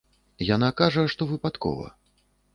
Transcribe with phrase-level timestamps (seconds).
[0.55, 1.87] Яна кажа, што выпадкова.